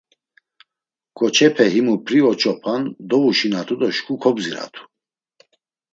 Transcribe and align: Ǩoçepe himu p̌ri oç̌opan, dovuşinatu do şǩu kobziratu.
Ǩoçepe 1.17 1.65
himu 1.73 1.95
p̌ri 2.05 2.19
oç̌opan, 2.31 2.81
dovuşinatu 3.09 3.75
do 3.79 3.87
şǩu 3.95 4.13
kobziratu. 4.21 4.81